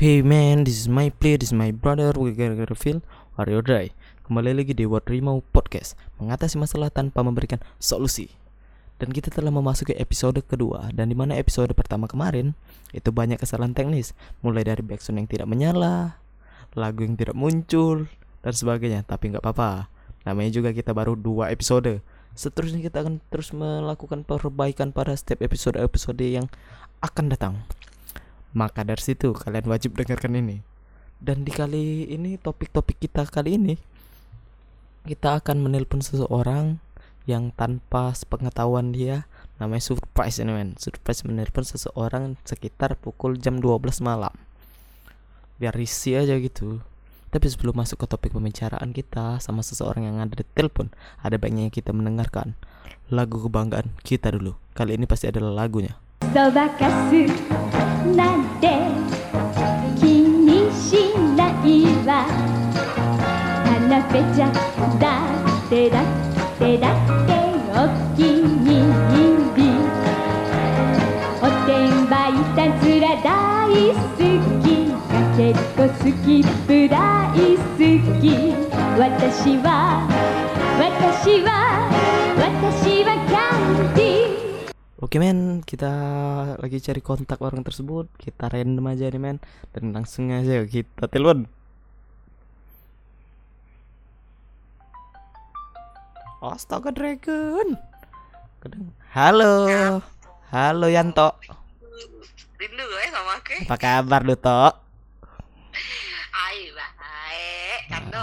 [0.00, 3.04] Hey man, this is my play, this is my brother, we gonna feel.
[3.36, 3.92] Are you die?
[4.24, 8.32] Kembali lagi di What Rimau Podcast Mengatasi masalah tanpa memberikan solusi.
[8.96, 12.56] Dan kita telah memasuki episode kedua Dan di mana episode pertama kemarin
[12.96, 14.16] Itu banyak kesalahan teknis.
[14.40, 16.16] Mulai dari backsound yang tidak menyala
[16.72, 18.08] Lagu yang tidak muncul
[18.40, 19.04] Dan sebagainya.
[19.04, 19.92] Tapi nggak apa-apa.
[20.24, 22.00] Namanya juga kita baru dua episode.
[22.32, 26.48] Seterusnya kita akan terus melakukan perbaikan pada setiap episode-episode yang
[27.04, 27.60] akan datang
[28.50, 30.62] maka dari situ kalian wajib dengarkan ini.
[31.20, 33.76] Dan di kali ini topik-topik kita kali ini
[35.04, 36.76] kita akan menelpon seseorang
[37.24, 39.24] yang tanpa sepengetahuan dia
[39.60, 40.70] namanya surprise ini men.
[40.76, 44.32] Surprise menelpon seseorang sekitar pukul jam 12 malam.
[45.60, 46.80] Biar risih aja gitu.
[47.30, 50.90] Tapi sebelum masuk ke topik pembicaraan kita sama seseorang yang ada di telepon
[51.22, 52.58] ada baiknya kita mendengarkan
[53.06, 54.58] lagu kebanggaan kita dulu.
[54.74, 55.94] Kali ini pasti adalah lagunya.
[56.34, 57.69] Terima kasih
[58.16, 58.66] なんて
[59.98, 62.26] 気にしないわ。
[63.64, 64.44] 花ぺちゃ
[64.98, 65.04] だ
[65.66, 66.04] ってだっ
[66.58, 67.30] てだって
[67.72, 67.74] お
[68.16, 68.66] 気に
[69.10, 69.14] 入
[69.56, 69.58] り。
[71.42, 73.28] おてんばいたずら大
[73.90, 74.20] 好き。
[75.10, 76.96] かけっこスキップ大
[77.36, 77.68] 好
[78.20, 78.24] き。
[78.98, 79.66] 私は
[80.78, 81.48] 私は
[85.10, 85.90] Oke men, kita
[86.54, 88.06] lagi cari kontak orang tersebut.
[88.14, 89.42] Kita random aja nih men.
[89.74, 91.50] Dan langsung aja kita telepon.
[96.38, 97.74] Astaga Dragon.
[99.10, 99.50] Halo.
[100.54, 101.34] Halo Yanto.
[102.62, 104.78] Rindu ya sama aku Apa kabar lu Tok?
[106.30, 108.14] Ay, baik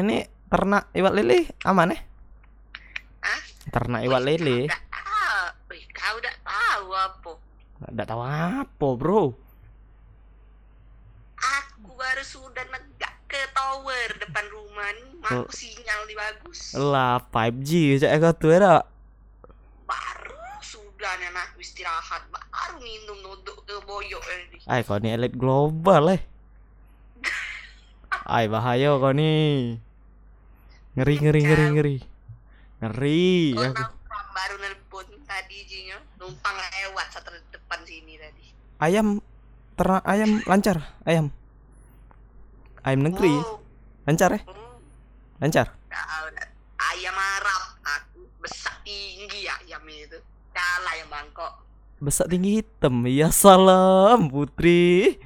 [0.00, 0.16] Ini
[0.48, 2.00] ternak iwak lili aman eh?
[3.20, 3.40] Hah?
[3.68, 4.72] Ternak iwak lili
[5.26, 7.32] tahu Wih, kau udah tahu apa?
[7.86, 9.22] Nggak tahu apa bro.
[11.36, 15.50] Aku baru sudah negak ke tower depan rumah nih Mau Oh.
[15.50, 16.72] sinyal di bagus.
[16.72, 18.80] Lah 5G cak kau tuh ya
[19.84, 21.52] Baru sudah nih anak.
[21.56, 22.22] Istirahat.
[22.30, 24.58] Baru minum nuduk ke boyok ini.
[24.64, 26.22] Ay kau ini elit global eh.
[28.26, 29.76] Ay bahaya kau nih
[30.96, 31.96] Ngeri ngeri ngeri ngeri.
[32.80, 33.70] Ngeri Kau ya.
[34.32, 34.85] baru nelpon
[35.36, 38.46] tadi jinya Numpang lewat satu depan sini tadi.
[38.80, 39.20] Ayam
[39.76, 41.28] ternak ayam lancar ayam.
[42.80, 43.36] Ayam negeri.
[43.36, 43.60] Oh,
[44.08, 44.42] lancar eh?
[44.48, 44.80] Hmm,
[45.44, 45.66] lancar.
[46.76, 50.16] Ayam Arab Aku besar tinggi ayam itu
[50.56, 51.52] Kalah yang Bangkok.
[52.00, 53.04] Besar tinggi hitam.
[53.04, 55.20] Ya salam putri.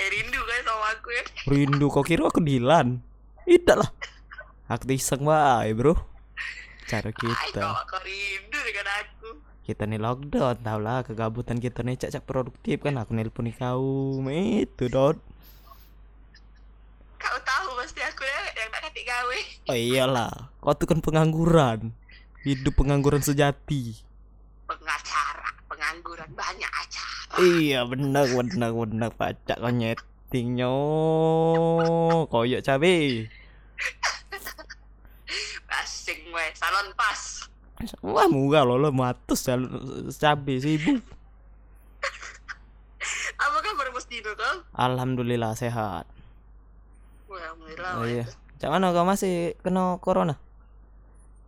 [0.00, 1.24] Rindu kan sama aku ya.
[1.48, 3.00] Rindu kau kira aku Dilan?
[3.48, 3.88] Tidak lah.
[4.68, 6.09] Aku iseng bae bro
[6.90, 7.86] Ay, kita.
[7.86, 9.38] kau rindu dengan aku?
[9.62, 14.90] Kita nih lockdown tau lah kegabutan kita nih cak-cak produktif kan aku nelpon kau itu
[14.90, 15.14] dot.
[17.14, 19.38] Kau tahu pasti aku ya yang tak katik gawe.
[19.70, 21.94] Oh iyalah kau tuh kan pengangguran
[22.42, 23.94] hidup pengangguran sejati.
[24.66, 27.38] Pengacara Pengangguran Banyak acara.
[27.38, 30.74] Iya benar benar benar pacak kau nyetingnya
[32.26, 33.30] koyok cabe
[36.80, 37.20] Salon pas
[38.00, 39.44] wah murah loh lo matus
[40.16, 41.04] cabe sibuk
[43.40, 44.64] Apa kabar Bos Dino kau?
[44.76, 46.04] alhamdulillah sehat.
[47.28, 48.24] Wah Alhamdulillah oh, iya
[48.60, 50.36] Cak mana kau masih kena corona?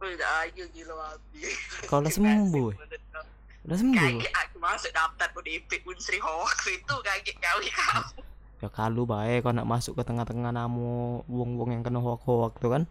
[0.00, 1.48] Udah aja gila babi
[1.88, 2.72] Kau udah sembuh,
[3.68, 4.00] udah sembuh?
[4.20, 8.20] Kaget aku masuk daftar ODP Unsri Hoax itu kaget kali kamu
[8.60, 9.48] ya kalau baik.
[9.48, 12.84] Kau nak masuk ke tengah-tengah namu wong-wong yang kena hoak-hoak tuh kan?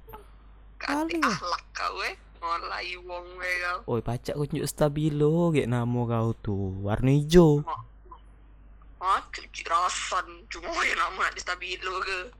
[0.82, 6.34] Kali, ahlak kau weh Mulai wong weh kau Oi pacak kunjuk stabilo kayak nama kau
[6.42, 7.62] tuh warna hijau.
[9.02, 12.34] Ah, cuci rasan Cuma yang nama di stabilo ke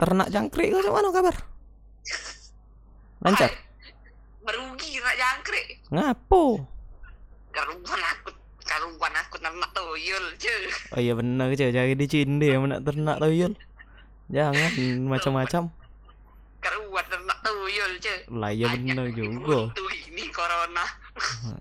[0.00, 1.36] Ternak jangkrik kau mana kabar?
[3.24, 3.52] Lancar?
[4.40, 6.64] Merugi nak jangkrik Ngapo?
[7.52, 8.30] Karuan aku
[8.64, 10.56] Karuan aku nak tuyul je
[10.96, 13.52] Oh iya benar je jadi di Cinde yang nak ternak tuyul.
[14.30, 14.70] Jangan
[15.10, 15.62] macam-macam.
[16.62, 17.06] Karuan
[17.70, 19.70] tuyul je Lah iya benar juga.
[19.70, 20.84] Itu ini corona.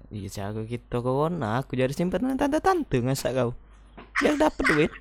[0.09, 1.37] Iya jago kita kawan.
[1.37, 3.53] Nah, aku jadi simpanan tante-tante ngasak kau.
[4.17, 4.91] Biar dapat duit.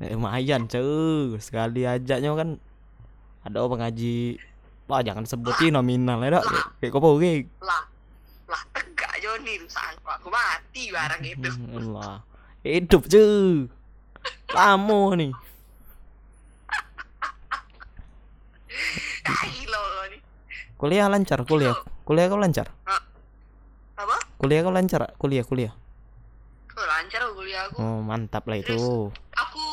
[0.00, 2.58] Eh, lumayan cuy sekali ajaknya kan
[3.46, 4.40] ada orang ngaji?
[4.90, 6.44] Wah jangan sebutin nominal ya dok.
[6.82, 7.86] Kayak kau kayak Lah
[8.50, 11.50] Lah tegak Joni Sangka aku mati barang itu.
[11.78, 12.26] Allah
[12.60, 13.68] hidup cuy
[14.52, 15.32] lama nih
[19.30, 20.18] Gila kau ni
[20.80, 22.72] kuliah lancar kuliah kuliah kau lancar
[23.94, 24.16] Apa?
[24.40, 25.00] Kuliah kau lancar?
[25.04, 25.12] ah?
[25.14, 25.72] Kuliah, kuliah.
[26.72, 27.76] Oh, lancar kuliah aku.
[27.76, 28.72] Oh, mantap lah itu.
[29.36, 29.64] Aku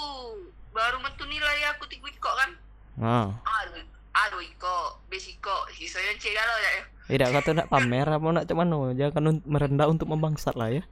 [0.70, 2.52] baru metu nilai aku tiga kok kan.
[3.00, 3.80] Nah, Aduh,
[4.12, 6.72] aduh iko, besiko, sisanya cek galau ya.
[7.08, 10.84] tidak kata nak pamer apa nak cuman no, jangan un- merendah untuk membangsat lah ya.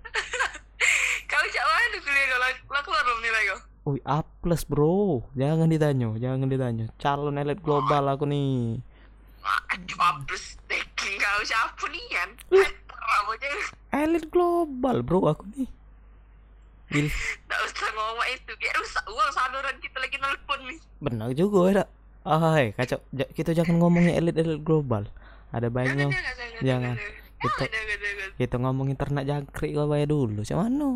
[1.30, 2.38] Kau cak mana kuliah kau?
[2.38, 3.58] Lah lah keluar belum nilai kau?
[3.92, 6.86] Wih, A plus bro, jangan ditanya, jangan ditanya.
[6.96, 8.80] Calon elit global aku nih.
[10.68, 12.30] Taking kau siapa nih kan?
[13.90, 15.68] Elit global bro aku nih.
[16.90, 17.06] Il,
[17.46, 20.78] Tak usah ngomong itu, kayak rusak uang saluran kita lagi nelpon nih.
[20.98, 21.84] benar juga ya.
[22.26, 22.98] Ah, hai, kacau.
[23.10, 25.06] Ja- kita jangan ngomongin elit-elit global.
[25.50, 26.94] Ada baiknya Jangan, jangan,
[27.40, 27.70] Kita-
[28.36, 30.42] kita ngomongin ternak jangkrik kau bayar dulu.
[30.44, 30.90] Cuman no.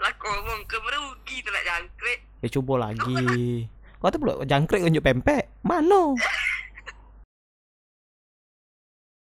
[0.00, 2.18] Lah ngomong ke merugi tu nak jangkrik.
[2.40, 3.66] Ya coba lagi.
[4.00, 5.46] Kau tuh belum jangkrik unjuk pempek.
[5.62, 6.16] Mano?